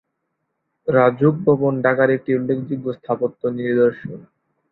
[0.87, 4.19] রাজউক ভবন ঢাকার একটি উল্লেখযোগ্য স্থাপত্য নিদর্শন।